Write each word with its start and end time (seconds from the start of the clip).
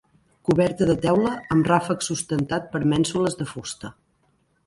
Coberta 0.49 0.85
de 0.91 0.95
teula 1.03 1.33
amb 1.57 1.69
ràfec 1.71 2.07
sustentat 2.07 2.67
per 2.73 2.83
mènsules 2.95 3.37
de 3.43 3.49
fusta. 3.53 3.93